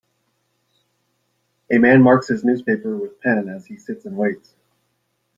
A 1.71 1.77
man 1.77 2.01
marks 2.01 2.27
his 2.27 2.43
newspaper 2.43 2.97
with 2.97 3.21
pen 3.21 3.47
as 3.47 3.67
he 3.67 3.77
sit 3.77 4.03
and 4.03 4.17
waits. 4.17 4.55